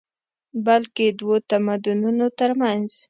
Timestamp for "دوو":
1.19-1.35